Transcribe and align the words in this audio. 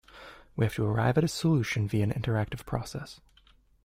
We 0.55 0.65
have 0.65 0.73
to 0.77 0.83
arrive 0.87 1.19
at 1.19 1.23
a 1.23 1.27
solution 1.27 1.87
via 1.87 2.05
an 2.05 2.11
interactive 2.11 2.65
process. 2.65 3.21